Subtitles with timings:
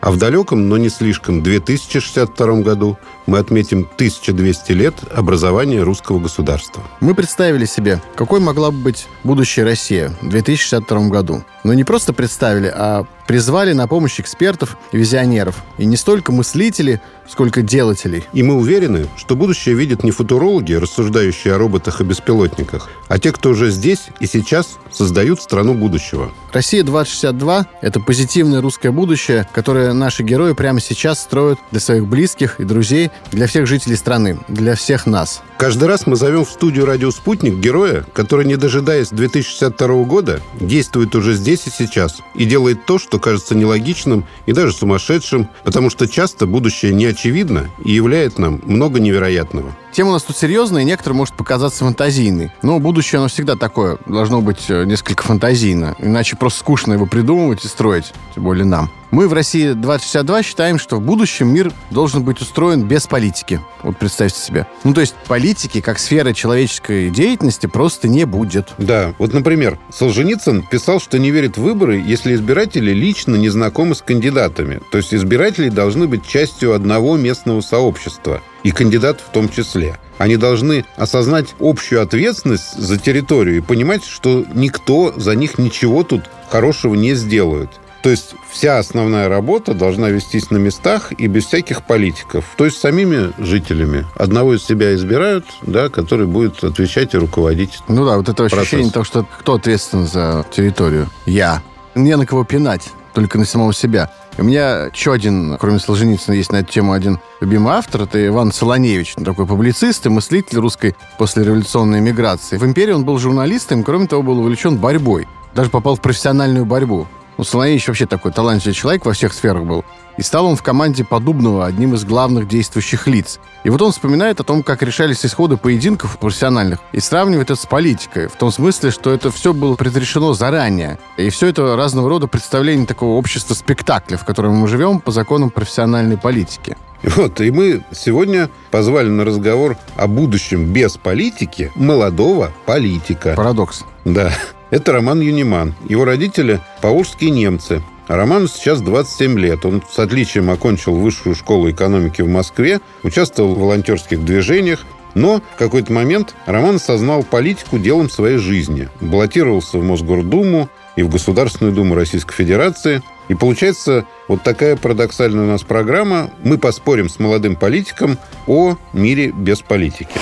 [0.00, 6.82] А в далеком, но не слишком, 2062 году мы отметим 1200 лет образования русского государства.
[7.00, 11.42] Мы представили себе, какой могла бы быть будущая Россия в 2062 году.
[11.64, 15.62] Но не просто представили, а призвали на помощь экспертов и визионеров.
[15.76, 18.24] И не столько мыслителей, сколько делателей.
[18.32, 23.32] И мы уверены, что будущее видят не футурологи, рассуждающие о роботах и беспилотниках, а те,
[23.32, 26.32] кто уже здесь и сейчас создают страну будущего.
[26.52, 32.58] Россия 2062— это позитивное русское будущее, которое наши герои прямо сейчас строят для своих близких
[32.58, 35.42] и друзей, для всех жителей страны, для всех нас.
[35.58, 41.14] Каждый раз мы зовем в студию «Радио Спутник» героя, который, не дожидаясь 2062 года, действует
[41.14, 46.08] уже здесь и сейчас и делает то, что кажется нелогичным и даже сумасшедшим, потому что
[46.08, 49.74] часто будущее не очевидно и являет нам много невероятного.
[49.92, 52.52] Тема у нас тут серьезная, и некоторым может показаться фантазийной.
[52.62, 53.98] Но будущее, оно всегда такое.
[54.06, 55.96] Должно быть э, несколько фантазийно.
[55.98, 58.12] Иначе просто скучно его придумывать и строить.
[58.34, 58.90] Тем более нам.
[59.10, 63.60] Мы в России 2062 считаем, что в будущем мир должен быть устроен без политики.
[63.82, 64.66] Вот представьте себе.
[64.84, 68.74] Ну, то есть политики, как сфера человеческой деятельности, просто не будет.
[68.76, 69.14] Да.
[69.18, 74.02] Вот, например, Солженицын писал, что не верит в выборы, если избиратели лично не знакомы с
[74.02, 74.80] кандидатами.
[74.90, 79.98] То есть избиратели должны быть частью одного местного сообщества и кандидат в том числе.
[80.18, 86.24] Они должны осознать общую ответственность за территорию и понимать, что никто за них ничего тут
[86.50, 87.70] хорошего не сделает.
[88.02, 92.44] То есть вся основная работа должна вестись на местах и без всяких политиков.
[92.56, 94.06] То есть самими жителями.
[94.14, 97.80] Одного из себя избирают, да, который будет отвечать и руководить.
[97.88, 98.58] Ну да, вот это процесс.
[98.60, 101.08] ощущение того, что кто ответственен за территорию?
[101.26, 101.62] Я.
[101.94, 104.10] Не на кого пинать, только на самого себя.
[104.36, 108.02] У меня еще один, кроме Солженицына, есть на эту тему один любимый автор.
[108.02, 112.56] Это Иван Солоневич, такой публицист и мыслитель русской послереволюционной миграции.
[112.56, 115.26] В «Империи» он был журналистом, кроме того, был увлечен борьбой.
[115.54, 117.08] Даже попал в профессиональную борьбу.
[117.38, 119.84] Ну, Соловейевич вообще такой талантливый человек во всех сферах был.
[120.16, 123.38] И стал он в команде Подубного одним из главных действующих лиц.
[123.62, 127.64] И вот он вспоминает о том, как решались исходы поединков профессиональных и сравнивает это с
[127.64, 128.26] политикой.
[128.26, 130.98] В том смысле, что это все было предрешено заранее.
[131.16, 135.50] И все это разного рода представление такого общества спектакля, в котором мы живем по законам
[135.50, 136.76] профессиональной политики.
[137.04, 143.34] Вот, и мы сегодня позвали на разговор о будущем без политики молодого политика.
[143.36, 143.84] Парадокс.
[144.04, 144.32] Да.
[144.70, 145.74] Это Роман Юниман.
[145.88, 147.82] Его родители– паушские немцы.
[148.06, 149.64] А Роману сейчас 27 лет.
[149.64, 154.84] Он с отличием окончил высшую школу экономики в Москве, участвовал в волонтерских движениях,
[155.14, 158.88] но в какой-то момент Роман осознал политику делом своей жизни.
[159.00, 163.02] Баллотировался в Мосгордуму и в Государственную Думу Российской Федерации.
[163.28, 166.30] И получается вот такая парадоксальная у нас программа.
[166.42, 170.18] Мы поспорим с молодым политиком о мире без политики.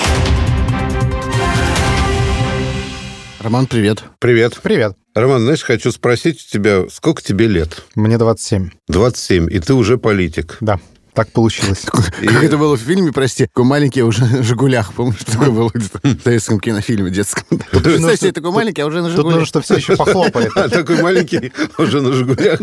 [3.46, 4.02] Роман, привет.
[4.18, 4.58] Привет.
[4.60, 4.96] Привет.
[5.14, 7.84] Роман, знаешь, хочу спросить у тебя, сколько тебе лет?
[7.94, 8.70] Мне 27.
[8.88, 10.56] 27, и ты уже политик.
[10.60, 10.80] Да.
[11.16, 11.86] Так получилось.
[11.90, 14.92] Как это было в фильме, прости, такой маленький, уже на «Жигулях».
[14.92, 17.58] Помнишь, такое было в советском кинофильме детском?
[17.70, 19.24] Представь себе, такой маленький, а уже на «Жигулях».
[19.24, 20.52] Тут нужно, что все еще похлопает.
[20.70, 22.58] Такой маленький, уже на «Жигулях».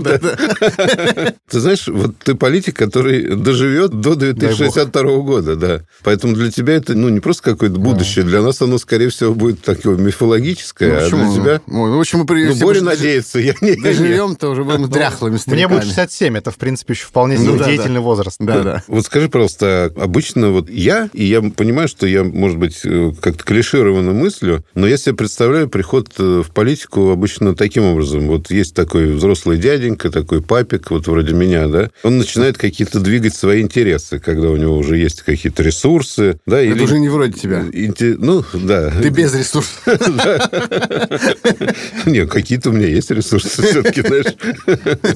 [1.50, 5.82] Ты знаешь, вот ты политик, который доживет до 2062 года, да.
[6.04, 8.24] Поэтому для тебя это, ну, не просто какое-то будущее.
[8.24, 11.62] Для нас оно, скорее всего, будет такое мифологическое, а для тебя...
[11.66, 12.46] Ну, в общем, мы...
[12.46, 13.40] Ну, Боря надеется.
[13.40, 18.43] Доживем-то уже будем дряхлыми Мне будет 67, это, в принципе, еще вполне ну деятельный возраст.
[18.46, 18.84] Да, да.
[18.88, 23.44] Вот скажи, пожалуйста, обычно вот я, и я понимаю, что я, может быть, э, как-то
[23.44, 28.28] клишированно мыслю, но я себе представляю приход э, в политику обычно таким образом.
[28.28, 33.36] Вот есть такой взрослый дяденька, такой папик, вот вроде меня, да, он начинает какие-то двигать
[33.36, 36.84] свои интересы, когда у него уже есть какие-то ресурсы, да, Это или...
[36.84, 37.66] уже не вроде тебя.
[38.20, 38.92] Ну, да.
[39.02, 39.82] Ты без ресурсов.
[42.06, 44.36] Не, какие-то у меня есть ресурсы все-таки, знаешь.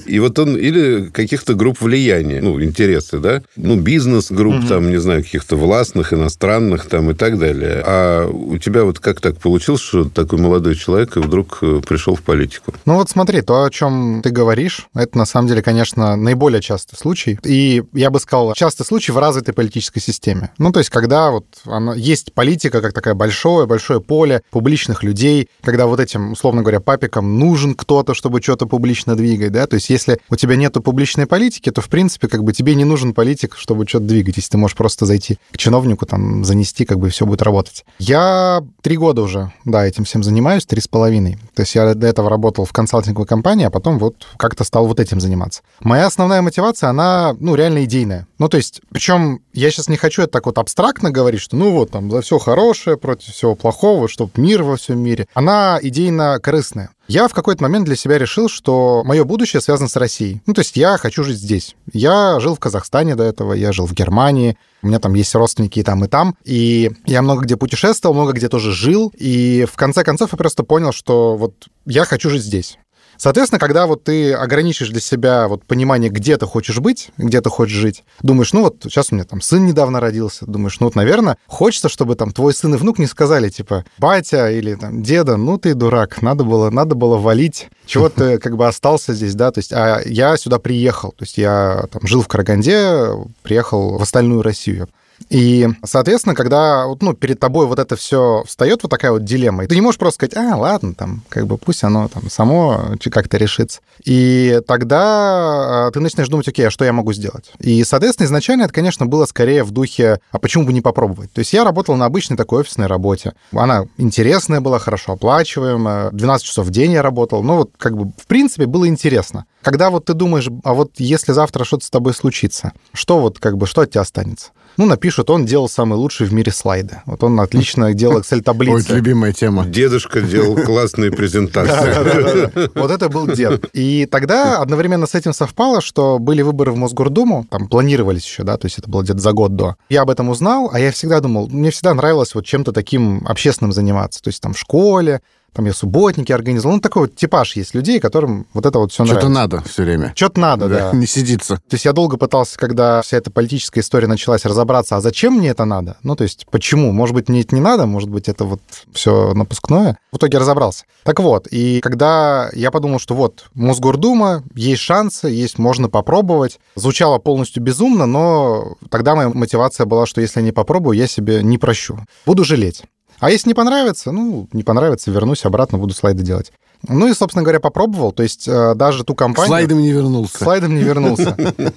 [0.05, 4.67] И вот он или каких-то групп влияния, ну, интересы, да, ну, бизнес-групп, угу.
[4.67, 7.83] там, не знаю, каких-то властных, иностранных там и так далее.
[7.85, 12.21] А у тебя вот как так получилось, что такой молодой человек вдруг э, пришел в
[12.21, 12.73] политику?
[12.85, 16.97] Ну вот смотри, то, о чем ты говоришь, это на самом деле, конечно, наиболее частый
[16.97, 17.39] случай.
[17.43, 20.51] И я бы сказал, частый случай в развитой политической системе.
[20.57, 25.49] Ну, то есть, когда вот оно, есть политика как такое большое, большое поле публичных людей,
[25.61, 29.89] когда вот этим, условно говоря, папикам нужен кто-то, чтобы что-то публично двигать, да, то есть
[29.89, 33.13] если у тебя нету публичной политики, то, в принципе, как бы тебе не нужен нужен
[33.13, 37.09] политик, чтобы что-то двигать, если ты можешь просто зайти к чиновнику, там, занести, как бы
[37.09, 37.85] все будет работать.
[37.99, 41.37] Я три года уже, да, этим всем занимаюсь, три с половиной.
[41.55, 44.99] То есть я до этого работал в консалтинговой компании, а потом вот как-то стал вот
[44.99, 45.61] этим заниматься.
[45.79, 48.27] Моя основная мотивация, она, ну, реально идейная.
[48.39, 51.71] Ну, то есть, причем я сейчас не хочу это так вот абстрактно говорить, что, ну,
[51.71, 55.27] вот, там, за все хорошее, против всего плохого, чтобы мир во всем мире.
[55.33, 56.89] Она идейно корыстная.
[57.07, 60.41] Я в какой-то момент для себя решил, что мое будущее связано с Россией.
[60.45, 61.75] Ну, то есть я хочу жить здесь.
[61.93, 65.79] Я жил в Казахстане до этого, я жил в Германии, у меня там есть родственники
[65.79, 66.35] и там, и там.
[66.43, 69.13] И я много где путешествовал, много где тоже жил.
[69.17, 72.77] И в конце концов я просто понял, что вот я хочу жить здесь.
[73.17, 77.49] Соответственно, когда вот ты ограничишь для себя вот понимание, где ты хочешь быть, где ты
[77.49, 80.95] хочешь жить, думаешь, ну вот сейчас у меня там сын недавно родился, думаешь, ну вот,
[80.95, 85.37] наверное, хочется, чтобы там твой сын и внук не сказали, типа, батя или там деда,
[85.37, 89.51] ну ты дурак, надо было, надо было валить, чего ты как бы остался здесь, да,
[89.51, 93.09] то есть, а я сюда приехал, то есть я там жил в Караганде,
[93.43, 94.87] приехал в остальную Россию.
[95.29, 99.67] И, соответственно, когда ну, перед тобой вот это все встает, вот такая вот дилемма, и
[99.67, 103.37] ты не можешь просто сказать, а, ладно, там, как бы пусть оно там само как-то
[103.37, 103.79] решится.
[104.05, 107.51] И тогда а, ты начинаешь думать, окей, а что я могу сделать?
[107.59, 111.31] И, соответственно, изначально это, конечно, было скорее в духе, а почему бы не попробовать?
[111.33, 113.33] То есть я работал на обычной такой офисной работе.
[113.51, 117.43] Она интересная была, хорошо оплачиваемая, 12 часов в день я работал.
[117.43, 119.45] Ну, вот как бы, в принципе, было интересно.
[119.61, 123.57] Когда вот ты думаешь, а вот если завтра что-то с тобой случится, что вот как
[123.57, 124.51] бы, что от тебя останется?
[124.77, 127.01] Ну, напишут, он делал самый лучший в мире слайды.
[127.05, 128.91] Вот он отлично делал Excel-таблицы.
[128.91, 129.65] Ой, любимая тема.
[129.65, 132.67] Дедушка делал классные презентации.
[132.77, 133.65] Вот это был дед.
[133.73, 138.57] И тогда одновременно с этим совпало, что были выборы в Мосгордуму, там планировались еще, да,
[138.57, 139.75] то есть это было где-то за год до.
[139.89, 143.71] Я об этом узнал, а я всегда думал, мне всегда нравилось вот чем-то таким общественным
[143.71, 145.21] заниматься, то есть там в школе,
[145.57, 146.75] там я субботники организовал.
[146.75, 149.21] Ну, такой вот типаж есть людей, которым вот это вот все нравится.
[149.21, 150.13] Что-то надо все время.
[150.15, 150.91] Что-то надо, да, да.
[150.97, 151.55] Не сидится.
[151.55, 155.49] То есть я долго пытался, когда вся эта политическая история началась, разобраться, а зачем мне
[155.49, 155.97] это надо?
[156.03, 156.91] Ну, то есть почему?
[156.91, 158.61] Может быть, мне это не надо, может быть, это вот
[158.93, 159.97] все напускное.
[160.11, 160.85] В итоге разобрался.
[161.03, 166.59] Так вот, и когда я подумал, что вот, Мосгордума, есть шансы, есть, можно попробовать.
[166.75, 171.41] Звучало полностью безумно, но тогда моя мотивация была, что если я не попробую, я себе
[171.41, 172.05] не прощу.
[172.27, 172.83] Буду жалеть.
[173.19, 176.51] А если не понравится, ну, не понравится, вернусь обратно, буду слайды делать.
[176.87, 178.11] Ну и, собственно говоря, попробовал.
[178.11, 179.47] То есть э, даже ту компанию...
[179.47, 180.37] Слайдом не вернулся.
[180.37, 181.35] Слайдом не вернулся.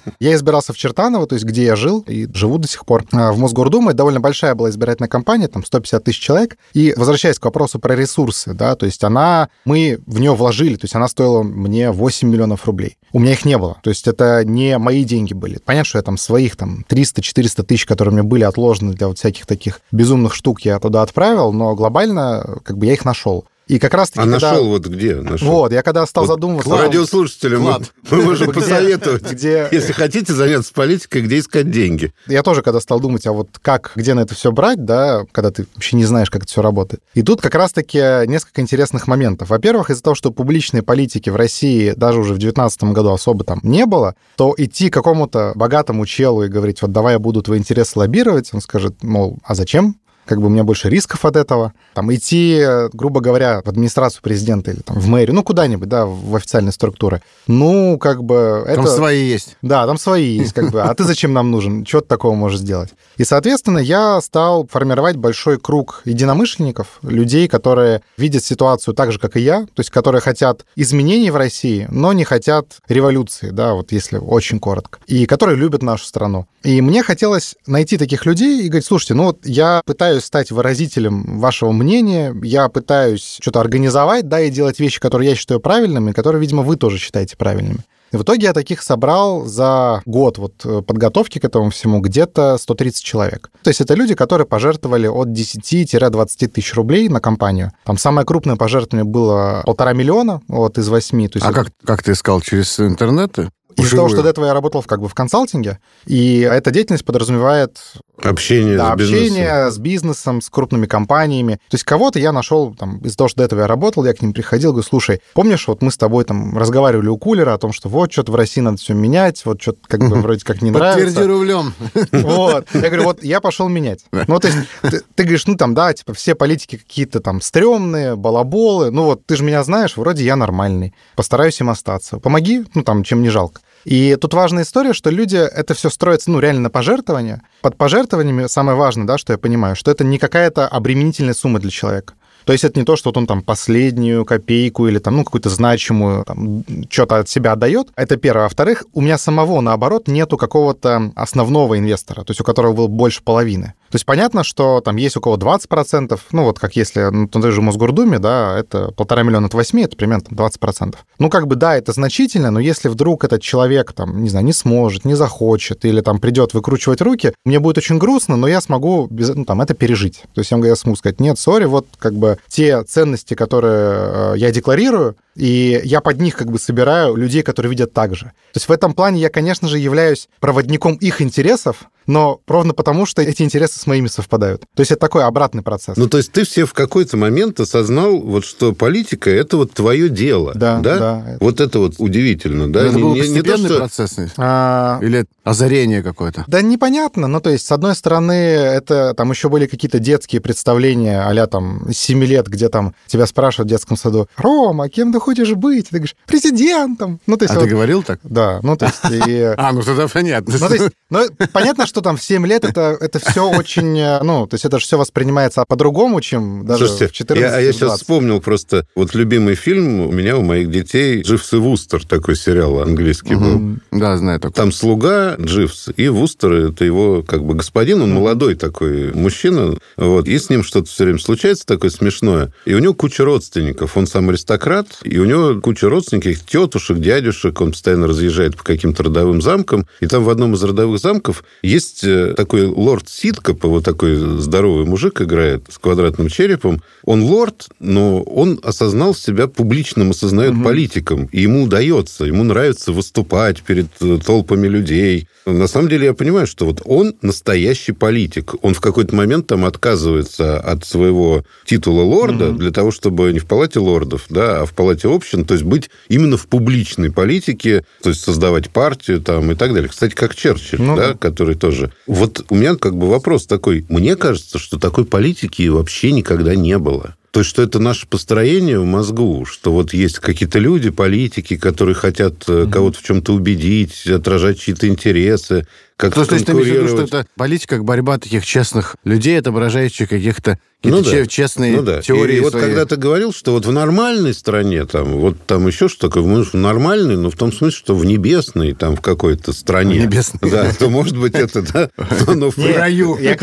[0.19, 3.05] Я избирался в Чертаново, то есть где я жил и живу до сих пор.
[3.11, 6.57] Э, в Мосгордуму это довольно большая была избирательная кампания, там 150 тысяч человек.
[6.73, 9.49] И возвращаясь к вопросу про ресурсы, да, то есть она...
[9.65, 12.97] Мы в нее вложили, то есть она стоила мне 8 миллионов рублей.
[13.13, 13.77] У меня их не было.
[13.83, 15.59] То есть это не мои деньги были.
[15.63, 19.45] Понятно, что я там своих там 300-400 тысяч, которые меня были отложены для вот всяких
[19.45, 23.45] таких безумных штук, я туда отправил, но глобально как бы я их нашел.
[23.71, 24.51] И как раз таки, А когда...
[24.51, 25.15] нашел вот где?
[25.15, 25.47] Нашел?
[25.47, 26.75] Вот, я когда стал вот задумываться...
[26.75, 27.79] Радиослушателям мы,
[28.11, 29.69] мы можем посоветовать, где...
[29.71, 32.11] если хотите заняться политикой, где искать деньги.
[32.27, 35.51] Я тоже когда стал думать, а вот как, где на это все брать, да, когда
[35.51, 37.01] ты вообще не знаешь, как это все работает.
[37.13, 39.47] И тут как раз-таки несколько интересных моментов.
[39.47, 43.61] Во-первых, из-за того, что публичной политики в России даже уже в 2019 году особо там
[43.63, 47.57] не было, то идти к какому-то богатому челу и говорить, вот давай я буду твои
[47.57, 49.95] интересы лоббировать, он скажет, мол, а зачем?
[50.25, 51.73] Как бы у меня больше рисков от этого.
[51.93, 52.63] Там идти,
[52.93, 57.21] грубо говоря, в администрацию президента или там в мэрию, ну, куда-нибудь, да, в официальные структуры.
[57.47, 58.63] Ну, как бы...
[58.65, 58.95] Там это...
[58.95, 59.57] свои есть.
[59.61, 60.81] Да, там свои есть, как бы.
[60.81, 61.85] А ты зачем нам нужен?
[61.85, 62.89] Что ты такого можешь сделать?
[63.17, 69.37] И, соответственно, я стал формировать большой круг единомышленников, людей, которые видят ситуацию так же, как
[69.37, 73.91] и я, то есть которые хотят изменений в России, но не хотят революции, да, вот
[73.91, 76.47] если очень коротко, и которые любят нашу страну.
[76.63, 81.39] И мне хотелось найти таких людей и говорить, слушайте, ну вот я пытаюсь стать выразителем
[81.39, 86.39] вашего мнения, я пытаюсь что-то организовать, да, и делать вещи, которые я считаю правильными, которые,
[86.41, 87.79] видимо, вы тоже считаете правильными.
[88.11, 92.57] И в итоге я таких собрал за год вот э, подготовки к этому всему где-то
[92.57, 93.49] 130 человек.
[93.63, 97.71] То есть это люди, которые пожертвовали от 10-20 тысяч рублей на компанию.
[97.85, 101.29] Там самое крупное пожертвование было полтора миллиона вот, из восьми.
[101.35, 101.53] А это...
[101.53, 103.49] как, как ты искал, через интернеты?
[103.77, 107.79] Из-за того, что до этого я работал как бы в консалтинге, и эта деятельность подразумевает
[108.23, 109.71] общение, да, с, общение бизнесом.
[109.71, 111.53] с бизнесом, с крупными компаниями.
[111.69, 114.21] То есть кого-то я нашел там из-за того, что до этого я работал, я к
[114.21, 117.73] ним приходил, говорю, слушай, помнишь, вот мы с тобой там разговаривали у кулера о том,
[117.73, 120.71] что вот что-то в России надо все менять, вот что-то как бы вроде как не
[120.71, 121.05] нравится.
[121.05, 121.73] Подтверди рублем.
[122.11, 122.67] Вот.
[122.73, 124.05] Я говорю, вот я пошел менять.
[124.11, 128.15] Ну, то есть ты, ты говоришь, ну там, да, типа все политики какие-то там стрёмные,
[128.15, 132.19] балаболы, ну вот ты же меня знаешь, вроде я нормальный, постараюсь им остаться.
[132.19, 133.60] Помоги, ну там, чем не жалко.
[133.85, 137.41] И тут важная история, что люди, это все строится, ну, реально на пожертвования.
[137.61, 141.71] Под пожертвованиями самое важное, да, что я понимаю, что это не какая-то обременительная сумма для
[141.71, 142.13] человека.
[142.45, 145.49] То есть это не то, что вот он там последнюю копейку или там, ну, какую-то
[145.49, 147.89] значимую там, что-то от себя отдает.
[147.95, 148.43] Это первое.
[148.43, 153.21] Во-вторых, у меня самого, наоборот, нету какого-то основного инвестора, то есть у которого было больше
[153.23, 153.73] половины.
[153.91, 157.51] То есть понятно, что там есть у кого 20%, ну вот как если ну, той
[157.51, 160.95] же Мосгордуме, да, это полтора миллиона от 8, это примерно там, 20%.
[161.19, 164.53] Ну как бы да, это значительно, но если вдруг этот человек там, не знаю, не
[164.53, 169.07] сможет, не захочет или там придет выкручивать руки, мне будет очень грустно, но я смогу
[169.09, 170.23] без, ну, там, это пережить.
[170.33, 174.51] То есть я могу сказать, нет, сори, вот как бы те ценности, которые э, я
[174.51, 178.25] декларирую, и я под них как бы собираю людей, которые видят так же.
[178.25, 183.05] То есть в этом плане я, конечно же, являюсь проводником их интересов, но ровно потому,
[183.05, 184.61] что эти интересы с моими совпадают.
[184.75, 185.97] То есть это такой обратный процесс.
[185.97, 190.09] Ну, то есть ты все в какой-то момент осознал, вот что политика— это вот твое
[190.09, 190.51] дело.
[190.55, 190.97] Да, да.
[190.99, 191.37] да.
[191.39, 192.87] Вот это вот удивительно, да?
[192.87, 194.17] Это был Не- не то, что- процесс?
[194.37, 196.43] А, Или озарение какое-то?
[196.47, 197.27] Да непонятно.
[197.27, 201.91] Ну, то есть, с одной стороны, это там еще были какие-то детские представления а там
[201.91, 205.89] с 7 лет, где там тебя спрашивают в детском саду, Рома, кем ты хочешь быть?
[205.89, 207.19] Ты говоришь, президентом.
[207.27, 208.19] Ну, то есть, А вот- ты говорил так?
[208.23, 209.53] Да, ну, то есть, и...
[209.57, 210.53] А, ну тогда понятно.
[210.59, 211.19] Ну, то есть, ну,
[211.53, 214.79] понятно, что там в 7 лет это, это все очень, э, ну, то есть это
[214.79, 218.01] же все воспринимается по-другому, чем даже Слушайте, в 14 я, я сейчас 20.
[218.01, 222.79] вспомнил просто, вот любимый фильм у меня, у моих детей, «Дживс и Вустер», такой сериал
[222.81, 223.59] английский был.
[223.59, 223.81] Мгм.
[223.91, 224.53] Да, знаю такое.
[224.53, 230.27] Там слуга Дживс, и Вустер это его как бы господин, он молодой такой мужчина, вот,
[230.27, 232.51] и с ним что-то все время случается такое смешное.
[232.65, 237.59] И у него куча родственников, он сам аристократ, и у него куча родственников, тетушек, дядюшек,
[237.59, 242.05] он постоянно разъезжает по каким-то родовым замкам, и там в одном из родовых замков есть
[242.05, 246.81] э, такой лорд Ситкоп, его такой здоровый мужик играет с квадратным черепом.
[247.03, 253.63] Он лорд, но он осознал себя публичным, осознает политиком, и ему удается, ему нравится выступать
[253.63, 255.27] перед э, толпами людей.
[255.45, 258.53] На самом деле я понимаю, что вот он настоящий политик.
[258.61, 263.45] Он в какой-то момент там отказывается от своего титула лорда для того, чтобы не в
[263.45, 268.09] палате лордов, да, а в палате общин, то есть быть именно в публичной политике, то
[268.09, 269.89] есть создавать партию там и так далее.
[269.89, 271.17] Кстати, как Черчилль, Ну да, да.
[271.17, 271.91] который тоже.
[272.07, 273.85] Вот у меня как бы вопрос такой.
[273.89, 277.15] Мне кажется, что такой политики вообще никогда не было.
[277.31, 281.95] То есть, что это наше построение в мозгу, что вот есть какие-то люди, политики, которые
[281.95, 285.65] хотят э, кого-то в чем-то убедить, отражать чьи-то интересы,
[286.01, 289.39] как-то То есть ты имеешь в виду, что это политика, как борьба таких честных людей,
[289.39, 291.09] отображающих каких-то Ну да.
[291.11, 292.01] че- честные Ну да.
[292.01, 292.63] теории И, вот свои.
[292.63, 296.53] когда ты говорил, что вот в нормальной стране, там, вот там еще что такое, может,
[296.53, 299.99] в нормальной, но в том смысле, что в небесной, там, в какой-то стране.
[300.01, 300.49] В небесной.
[300.51, 301.89] Да, то, может быть, это, да,
[302.33, 303.37] но в раю, Я,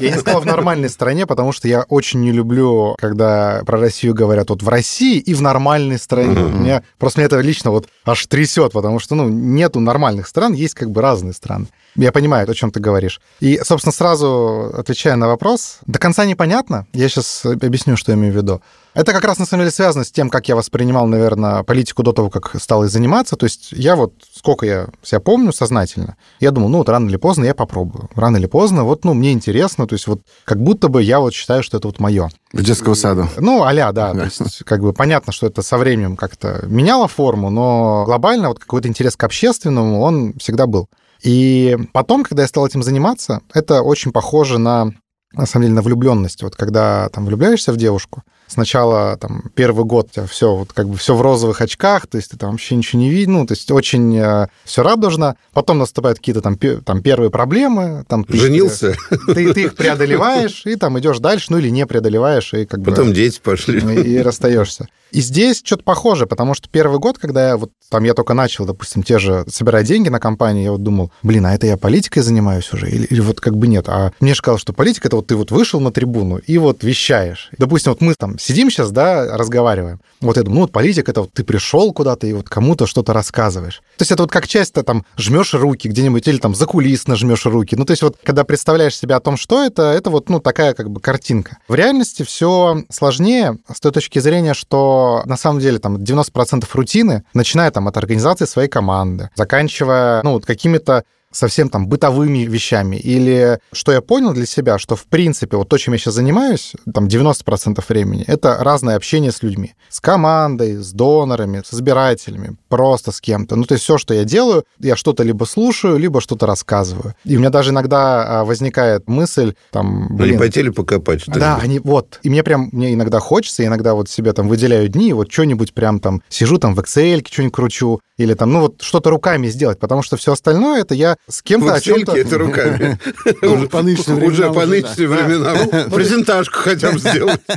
[0.00, 4.50] я сказал в нормальной стране, потому что я очень не люблю, когда про Россию говорят
[4.50, 6.34] вот в России и в нормальной стране.
[6.34, 10.74] Меня, просто меня это лично вот аж трясет, потому что, ну, нету нормальных стран, есть
[10.74, 11.66] как бы разные страны.
[11.96, 13.20] Я понимаю, о чем ты говоришь.
[13.40, 16.86] И, собственно, сразу отвечая на вопрос, до конца непонятно.
[16.92, 18.62] Я сейчас объясню, что я имею в виду.
[18.94, 22.12] Это как раз, на самом деле, связано с тем, как я воспринимал, наверное, политику до
[22.12, 23.36] того, как стал ей заниматься.
[23.36, 27.16] То есть я вот, сколько я себя помню сознательно, я думал, ну вот рано или
[27.16, 28.10] поздно я попробую.
[28.14, 31.32] Рано или поздно, вот, ну, мне интересно, то есть вот как будто бы я вот
[31.32, 32.28] считаю, что это вот мое.
[32.52, 33.28] В детского сада.
[33.38, 34.12] Ну, аля, да.
[34.12, 38.58] То есть, как бы понятно, что это со временем как-то меняло форму, но глобально вот
[38.58, 40.88] какой-то интерес к общественному, он всегда был.
[41.22, 44.92] И потом, когда я стал этим заниматься, это очень похоже на
[45.34, 46.42] на самом деле, на влюбленность.
[46.42, 48.22] Вот когда там влюбляешься в девушку,
[48.52, 52.16] сначала там первый год у тебя все вот как бы все в розовых очках, то
[52.16, 55.36] есть ты там вообще ничего не видишь, ну, то есть очень э, все радужно.
[55.52, 58.94] Потом наступают какие-то там, там первые проблемы, там ты Женился,
[59.26, 62.90] ты, ты их преодолеваешь и там идешь дальше, ну или не преодолеваешь и как бы
[62.90, 63.80] потом дети пошли.
[64.02, 64.88] и расстаешься.
[65.12, 68.64] И здесь что-то похоже, потому что первый год, когда я вот там я только начал,
[68.64, 72.20] допустим, те же собирать деньги на компании, я вот думал, блин, а это я политикой
[72.20, 72.90] занимаюсь уже?
[72.90, 73.88] Или, или вот как бы нет?
[73.88, 76.82] А мне же казалось, что политика это вот ты вот вышел на трибуну и вот
[76.82, 77.50] вещаешь.
[77.58, 80.00] Допустим, вот мы там сидим сейчас, да, разговариваем.
[80.20, 83.12] Вот я думаю, ну вот политика это вот ты пришел куда-то и вот кому-то что-то
[83.12, 83.82] рассказываешь.
[83.96, 87.76] То есть это вот как часто там жмешь руки где-нибудь или там закулисно жмешь руки.
[87.76, 90.74] Ну то есть вот когда представляешь себя о том, что это, это вот ну такая
[90.74, 91.58] как бы картинка.
[91.68, 97.24] В реальности все сложнее с той точки зрения, что на самом деле там 90% рутины,
[97.34, 102.96] начиная там от организации своей команды, заканчивая ну вот какими-то совсем там бытовыми вещами.
[102.96, 106.72] Или что я понял для себя, что в принципе вот то, чем я сейчас занимаюсь,
[106.92, 109.74] там 90% времени, это разное общение с людьми.
[109.88, 113.56] С командой, с донорами, с избирателями, просто с кем-то.
[113.56, 117.14] Ну, то есть все, что я делаю, я что-то либо слушаю, либо что-то рассказываю.
[117.24, 121.22] И у меня даже иногда а, возникает мысль, там, Ну, не блин, пойти ли покопать
[121.22, 121.40] что-нибудь?
[121.40, 122.20] да, они вот.
[122.22, 126.00] И мне прям, мне иногда хочется, иногда вот себе там выделяю дни, вот что-нибудь прям
[126.00, 130.02] там сижу там в Excel, что-нибудь кручу, или там, ну вот что-то руками сделать, потому
[130.02, 132.16] что все остальное это я с кем-то о чем-то...
[132.16, 132.98] это руками.
[133.42, 135.90] Уже по нынешним временам.
[135.90, 137.40] Презентажку хотя бы сделать.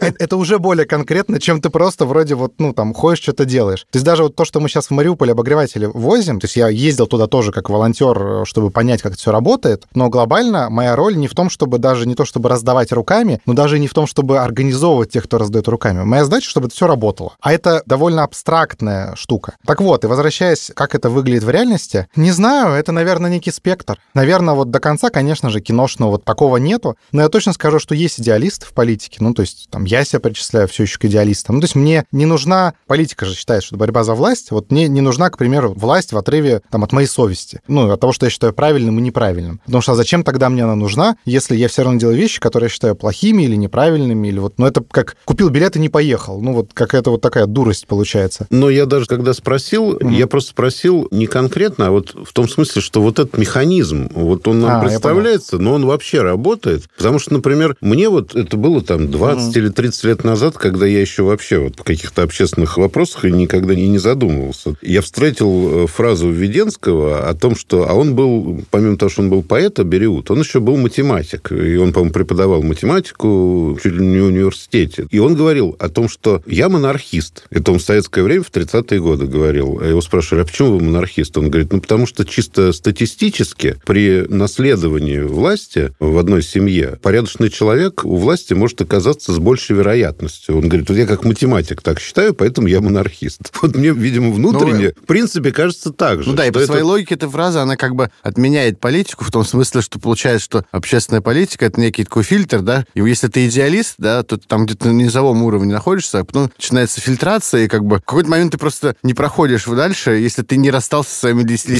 [0.00, 3.86] Э, Это уже более конкретно, чем ты просто вроде вот, ну, там, ходишь, что-то делаешь.
[3.90, 6.68] То есть даже вот то, что мы сейчас в Мариуполе обогреватели возим, то есть я
[6.68, 11.16] ездил туда тоже как волонтер, чтобы понять, как это все работает, но глобально моя роль
[11.16, 14.06] не в том, чтобы даже не то, чтобы раздавать руками, но даже не в том,
[14.06, 16.02] чтобы организовывать тех, кто раздает руками.
[16.04, 17.34] Моя задача, чтобы это все работало.
[17.40, 19.56] А это довольно абстрактная штука.
[19.66, 23.98] Так вот, и возвращаясь, как это выглядит в реальности, не знаю, это, наверное, некий спектр.
[24.14, 27.94] Наверное, вот до конца, конечно же, киношного вот такого нету, но я точно скажу, что
[27.94, 31.56] есть идеалисты в политике, ну, то есть там я себя причисляю все еще к идеалистам.
[31.56, 34.70] Ну, то есть мне не нужна, политика же считает, что это борьба за власть, вот
[34.70, 38.12] мне не нужна, к примеру, власть в отрыве там от моей совести, ну, от того,
[38.12, 39.60] что я считаю правильным и неправильным.
[39.64, 42.66] Потому что а зачем тогда мне она нужна, если я все равно делаю вещи, которые
[42.66, 46.40] я считаю плохими или неправильными, или вот, ну, это как купил билет и не поехал.
[46.40, 48.46] Ну, вот какая-то вот такая дурость получается.
[48.50, 50.10] Но я даже когда спросил, Мгм.
[50.10, 54.46] я просто спросил не конкретно, а вот в том смысле, что вот этот механизм, вот
[54.48, 56.84] он нам А, я представляется, но он вообще работает.
[56.96, 61.00] Потому что, например, мне вот это было там 20 или 30 лет назад, когда я
[61.00, 64.74] еще вообще вот в каких-то общественных вопросах и никогда и не задумывался.
[64.82, 67.88] Я встретил э, фразу Введенского о том, что...
[67.88, 71.52] А он был, помимо того, что он был поэт, Бериут, он еще был математик.
[71.52, 75.06] И он, по-моему, преподавал математику чуть ли не в университете.
[75.10, 77.44] И он говорил о том, что я монархист.
[77.50, 79.78] Это он в советское время, в 30-е годы говорил.
[79.80, 81.36] А Его спрашивали, а почему вы монархист?
[81.38, 88.04] Он говорит, ну, потому что чисто статистически при наследовании власти в одной семье порядочный человек
[88.04, 90.56] у власти может оказаться с большей вероятностью.
[90.56, 93.52] Он говорит, вот я как математик так считаю, поэтому я монархист.
[93.62, 96.30] Вот мне, видимо, внутренне, в принципе, кажется так же.
[96.30, 99.30] Ну да, и по это- своей логике эта фраза, она как бы отменяет политику в
[99.30, 103.46] том смысле, что получается, что общественная политика это некий такой фильтр, да, и если ты
[103.48, 107.68] идеалист, да, то ты там где-то на низовом уровне находишься, а потом начинается фильтрация, и
[107.68, 111.20] как бы в какой-то момент ты просто не проходишь дальше, если ты не расстался со
[111.20, 111.78] своими личными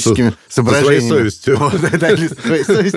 [0.49, 1.09] Со- со соображениями.
[1.09, 1.59] своей совестью.
[2.65, 2.93] Своей.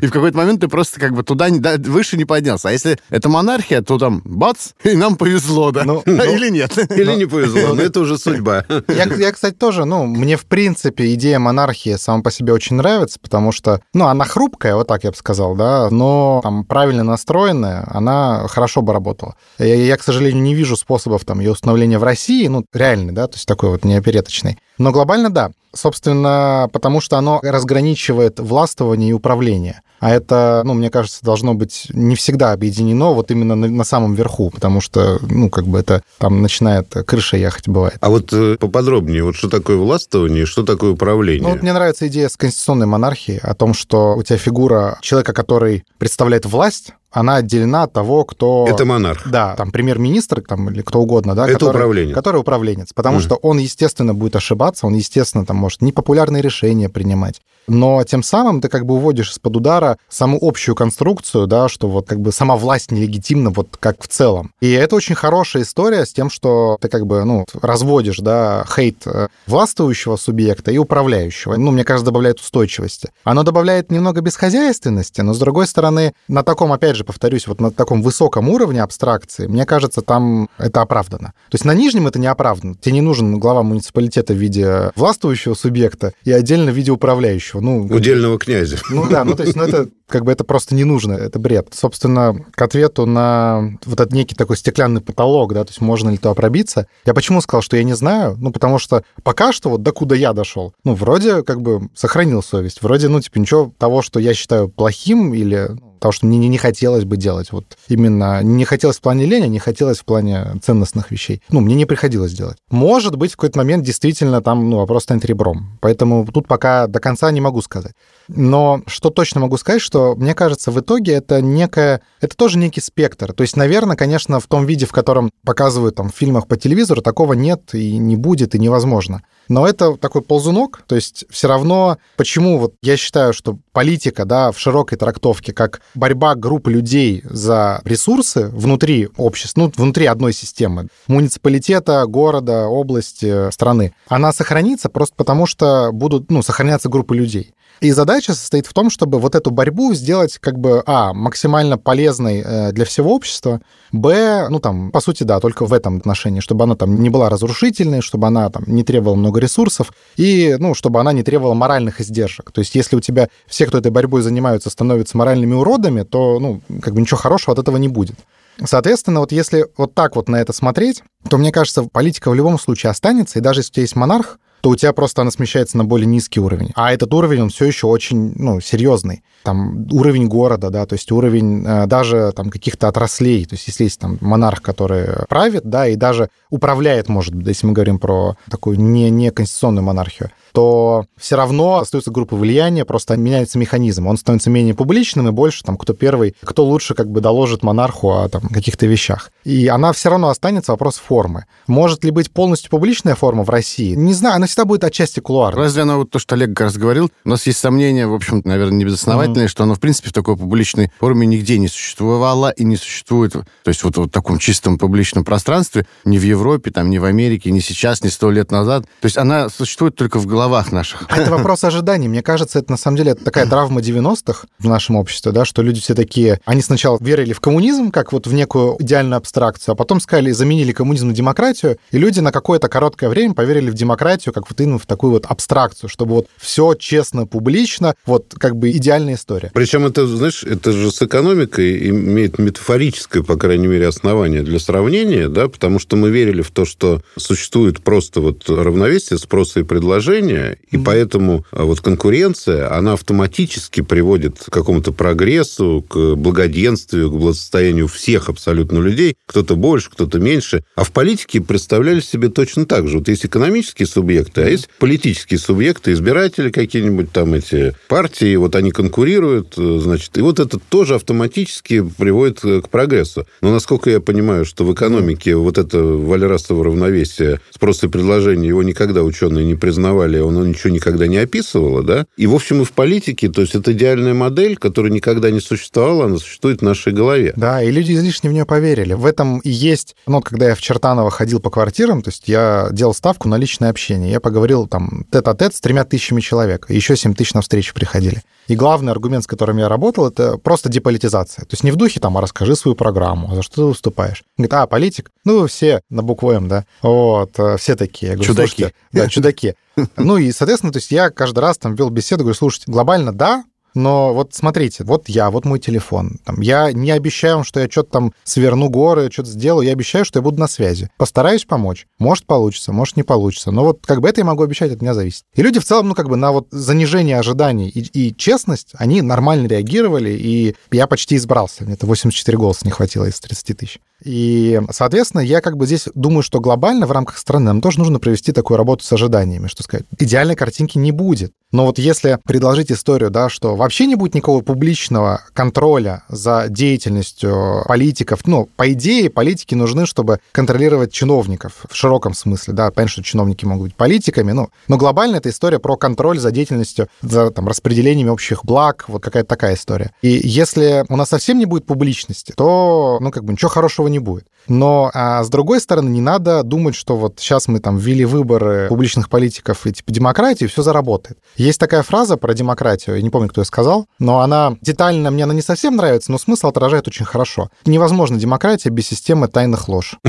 [0.00, 1.48] И в какой-то момент ты просто как бы туда
[1.78, 2.68] выше не поднялся.
[2.68, 5.84] А если это монархия, то там бац, и нам повезло, да.
[5.84, 6.76] Ну, ну, Или нет.
[6.90, 8.64] Или не повезло, но это уже судьба.
[8.88, 13.18] Я, я, кстати, тоже, ну, мне, в принципе, идея монархии сама по себе очень нравится,
[13.20, 17.84] потому что, ну, она хрупкая, вот так я бы сказал, да, но там правильно настроенная,
[17.88, 19.36] она хорошо бы работала.
[19.58, 23.26] Я, я, к сожалению, не вижу способов там ее установления в России, ну, реальный, да,
[23.26, 24.58] то есть такой вот не опереточный.
[24.78, 25.50] Но глобально, да.
[25.76, 29.82] Собственно, потому что оно разграничивает властвование и управление.
[29.98, 34.14] А это, ну, мне кажется, должно быть не всегда объединено вот именно на, на самом
[34.14, 37.96] верху, потому что, ну, как бы это там начинает крыша ехать, бывает.
[38.00, 41.42] А вот э, поподробнее, вот что такое властвование и что такое управление?
[41.42, 45.32] Ну, вот мне нравится идея с конституционной монархией о том, что у тебя фигура человека,
[45.32, 48.66] который представляет власть, она отделена от того, кто...
[48.68, 49.28] Это монарх.
[49.30, 52.14] Да, там премьер-министр там, или кто угодно, да, Это который, управленец.
[52.14, 52.92] который управленец.
[52.92, 53.24] Потому Мгм.
[53.24, 57.40] что он, естественно, будет ошибаться, он, естественно, там может непопулярные решения принимать.
[57.66, 62.06] Но тем самым ты как бы уводишь из-под удара саму общую конструкцию, да, что вот
[62.06, 64.52] как бы сама власть нелегитимна вот как в целом.
[64.60, 69.06] И это очень хорошая история с тем, что ты как бы, ну, разводишь, да, хейт
[69.06, 71.56] э, властвующего субъекта и управляющего.
[71.56, 73.10] Ну, мне кажется, добавляет устойчивости.
[73.24, 77.70] Оно добавляет немного бесхозяйственности, но, с другой стороны, на таком, опять же, повторюсь, вот на
[77.70, 81.28] таком высоком уровне абстракции, мне кажется, там это оправдано.
[81.50, 82.74] То есть на нижнем это не оправдано.
[82.74, 87.55] Тебе не нужен глава муниципалитета в виде властвующего субъекта и отдельно в виде управляющего.
[87.60, 88.78] Ну, Удельного князя.
[88.90, 91.68] ну да, ну то есть, ну это как бы это просто не нужно, это бред.
[91.72, 96.16] Собственно, к ответу на вот этот некий такой стеклянный потолок, да, то есть можно ли
[96.16, 96.86] туда пробиться.
[97.04, 98.36] Я почему сказал, что я не знаю?
[98.38, 102.82] Ну, потому что пока что вот докуда я дошел, ну, вроде как бы сохранил совесть,
[102.82, 106.58] вроде, ну, типа, ничего того, что я считаю плохим или ну, того, что мне не,
[106.58, 107.52] хотелось бы делать.
[107.52, 111.42] Вот именно не хотелось в плане лени, не хотелось в плане ценностных вещей.
[111.50, 112.58] Ну, мне не приходилось делать.
[112.70, 115.78] Может быть, в какой-то момент действительно там, ну, вопрос станет ребром.
[115.80, 117.92] Поэтому тут пока до конца не могу сказать.
[118.28, 122.80] Но что точно могу сказать, что мне кажется, в итоге это некая, это тоже некий
[122.80, 123.32] спектр.
[123.32, 127.02] То есть, наверное, конечно, в том виде, в котором показывают там в фильмах по телевизору,
[127.02, 129.22] такого нет и не будет, и невозможно.
[129.48, 134.50] Но это такой ползунок, то есть все равно, почему вот я считаю, что политика, да,
[134.50, 140.88] в широкой трактовке, как борьба групп людей за ресурсы внутри общества, ну, внутри одной системы,
[141.06, 147.54] муниципалитета, города, области, страны, она сохранится просто потому, что будут, ну, сохраняться группы людей.
[147.80, 152.42] И задача состоит в том, чтобы вот эту борьбу сделать как бы, а, максимально полезной
[152.44, 153.60] э, для всего общества,
[153.92, 157.28] б, ну там, по сути, да, только в этом отношении, чтобы она там не была
[157.28, 162.00] разрушительной, чтобы она там не требовала много ресурсов, и, ну, чтобы она не требовала моральных
[162.00, 162.50] издержек.
[162.50, 166.62] То есть если у тебя все, кто этой борьбой занимаются, становятся моральными уродами, то, ну,
[166.80, 168.16] как бы ничего хорошего от этого не будет.
[168.64, 172.58] Соответственно, вот если вот так вот на это смотреть, то, мне кажется, политика в любом
[172.58, 175.78] случае останется, и даже если у тебя есть монарх, то у тебя просто она смещается
[175.78, 176.72] на более низкий уровень.
[176.74, 179.22] А этот уровень, он все еще очень, ну, серьезный.
[179.44, 183.44] Там уровень города, да, то есть уровень э, даже там каких-то отраслей.
[183.44, 187.68] То есть если есть там монарх, который правит, да, и даже управляет, может быть, если
[187.68, 193.14] мы говорим про такую не, не конституционную монархию, то все равно остается группа влияния, просто
[193.18, 194.06] меняется механизм.
[194.06, 198.12] Он становится менее публичным и больше там кто первый, кто лучше как бы доложит монарху
[198.12, 199.30] о там, каких-то вещах.
[199.44, 201.44] И она все равно останется вопрос формы.
[201.66, 203.94] Может ли быть полностью публичная форма в России?
[203.94, 205.62] Не знаю, она всегда будет отчасти кулуарной.
[205.62, 208.78] Разве она вот то, что Олег раз говорил, у нас есть сомнения, в общем, наверное,
[208.78, 209.50] небезосновательные, mm-hmm.
[209.50, 213.32] что она, в принципе, в такой публичной форме нигде не существовала и не существует.
[213.32, 217.04] То есть вот, вот в таком чистом публичном пространстве, ни в Европе, там, ни в
[217.04, 218.84] Америке, ни сейчас, ни сто лет назад.
[219.02, 221.06] То есть она существует только в голове головах наших.
[221.08, 222.08] А это вопрос ожиданий.
[222.08, 225.80] Мне кажется, это на самом деле такая травма 90-х в нашем обществе, да, что люди
[225.80, 230.00] все такие, они сначала верили в коммунизм, как вот в некую идеальную абстракцию, а потом
[230.00, 234.48] сказали, заменили коммунизм на демократию, и люди на какое-то короткое время поверили в демократию, как
[234.48, 239.14] вот именно в такую вот абстракцию, чтобы вот все честно, публично, вот как бы идеальная
[239.14, 239.50] история.
[239.52, 245.28] Причем это, знаешь, это же с экономикой имеет метафорическое, по крайней мере, основание для сравнения,
[245.28, 250.35] да, потому что мы верили в то, что существует просто вот равновесие спроса и предложения,
[250.36, 250.84] движения, и mm-hmm.
[250.84, 258.28] поэтому а, вот конкуренция, она автоматически приводит к какому-то прогрессу, к благоденствию, к благосостоянию всех
[258.28, 259.16] абсолютно людей.
[259.26, 260.62] Кто-то больше, кто-то меньше.
[260.74, 262.98] А в политике представляли себе точно так же.
[262.98, 268.70] Вот есть экономические субъекты, а есть политические субъекты, избиратели какие-нибудь там эти партии, вот они
[268.70, 273.26] конкурируют, э, значит, и вот это тоже автоматически приводит э, к прогрессу.
[273.40, 278.62] Но насколько я понимаю, что в экономике вот это валерасово равновесие спроса и предложения, его
[278.62, 282.06] никогда ученые не признавали, оно ничего никогда не описывало, да?
[282.16, 286.06] И, в общем, и в политике, то есть это идеальная модель, которая никогда не существовала,
[286.06, 287.32] она существует в нашей голове.
[287.36, 288.94] Да, и люди излишне в нее поверили.
[288.94, 289.96] В этом и есть...
[290.06, 293.70] Ну, когда я в Чертаново ходил по квартирам, то есть я делал ставку на личное
[293.70, 294.10] общение.
[294.10, 296.68] Я поговорил там тет-а-тет с тремя тысячами человек.
[296.70, 298.22] Еще семь тысяч на встречу приходили.
[298.48, 301.44] И главный аргумент, с которым я работал, это просто деполитизация.
[301.44, 304.22] То есть не в духе там, а расскажи свою программу, а за что ты выступаешь.
[304.36, 305.10] Говорит, а, политик?
[305.24, 306.64] Ну, все на букву М, да?
[306.82, 308.10] Вот, э, все такие.
[308.10, 308.72] Я говорю, чудаки.
[308.92, 309.54] Да, чудаки.
[309.96, 313.44] Ну и, соответственно, то есть я каждый раз там вел беседу, говорю, слушайте, глобально да,
[313.76, 316.18] но вот смотрите, вот я, вот мой телефон.
[316.24, 319.66] Там, я не обещаю вам, что я что-то там сверну горы, что-то сделаю.
[319.66, 320.90] Я обещаю, что я буду на связи.
[320.96, 321.86] Постараюсь помочь.
[321.98, 323.50] Может, получится, может, не получится.
[323.50, 325.24] Но вот как бы это я могу обещать, от меня зависит.
[325.34, 329.02] И люди в целом, ну, как бы на вот занижение ожиданий и, и честность, они
[329.02, 331.64] нормально реагировали, и я почти избрался.
[331.64, 333.80] Мне это 84 голоса не хватило из 30 тысяч.
[334.04, 337.98] И, соответственно, я как бы здесь думаю, что глобально в рамках страны нам тоже нужно
[337.98, 341.32] провести такую работу с ожиданиями, что сказать, идеальной картинки не будет.
[341.52, 347.64] Но вот если предложить историю, да, что вообще не будет никакого публичного контроля за деятельностью
[347.66, 353.02] политиков, ну, по идее, политики нужны, чтобы контролировать чиновников в широком смысле, да, понятно, что
[353.02, 357.48] чиновники могут быть политиками, ну, но глобально это история про контроль за деятельностью, за там,
[357.48, 359.90] распределением общих благ, вот какая-то такая история.
[360.00, 363.98] И если у нас совсем не будет публичности, то, ну, как бы ничего хорошего не
[363.98, 364.26] будет.
[364.48, 368.66] Но, а с другой стороны, не надо думать, что вот сейчас мы там ввели выборы
[368.68, 371.18] публичных политиков и типа демократии, все заработает.
[371.36, 375.24] Есть такая фраза про демократию, я не помню, кто ее сказал, но она детально мне
[375.24, 377.50] она не совсем нравится, но смысл отражает очень хорошо.
[377.64, 379.96] Невозможно демократия без системы тайных лож.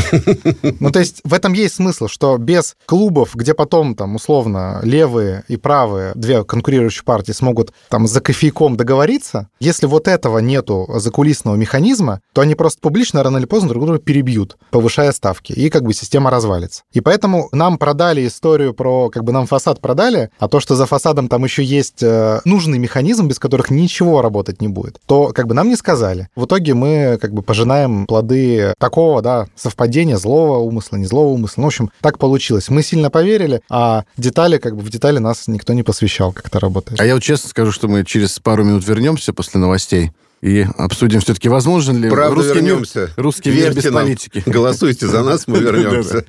[0.80, 5.44] Ну, то есть в этом есть смысл, что без клубов, где потом там условно левые
[5.48, 11.56] и правые, две конкурирующие партии смогут там за кофейком договориться, если вот этого нету закулисного
[11.56, 14.27] механизма, то они просто публично рано или поздно друг друга перебьют,
[14.72, 16.84] повышая ставки, и как бы система развалится.
[16.92, 20.86] И поэтому нам продали историю про, как бы нам фасад продали, а то, что за
[20.86, 25.48] фасадом там еще есть э, нужный механизм, без которых ничего работать не будет, то как
[25.48, 26.30] бы нам не сказали.
[26.36, 31.62] В итоге мы как бы пожинаем плоды такого, да, совпадения злого умысла, не злого умысла.
[31.62, 32.70] Ну, в общем, так получилось.
[32.70, 36.60] Мы сильно поверили, а детали, как бы в детали нас никто не посвящал, как это
[36.60, 37.00] работает.
[37.00, 41.20] А я вот честно скажу, что мы через пару минут вернемся после новостей и обсудим
[41.22, 43.00] все-таки, возможно ли Правда русский вернемся.
[43.00, 43.94] мир, русский мир без нам.
[43.94, 44.44] политики.
[44.46, 46.24] Голосуйте за нас, мы вернемся.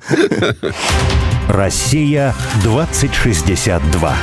[1.47, 4.15] Россия 2062.